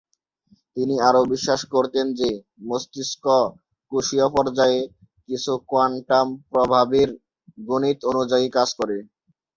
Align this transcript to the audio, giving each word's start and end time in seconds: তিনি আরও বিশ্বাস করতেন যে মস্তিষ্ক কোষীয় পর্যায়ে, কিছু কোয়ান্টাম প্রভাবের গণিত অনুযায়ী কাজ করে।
তিনি 0.77 0.95
আরও 1.07 1.21
বিশ্বাস 1.33 1.61
করতেন 1.73 2.05
যে 2.19 2.29
মস্তিষ্ক 2.67 3.25
কোষীয় 3.91 4.27
পর্যায়ে, 4.35 4.79
কিছু 5.29 5.51
কোয়ান্টাম 5.69 6.27
প্রভাবের 6.51 7.09
গণিত 7.61 7.99
অনুযায়ী 8.11 8.47
কাজ 8.57 8.69
করে। 8.79 8.97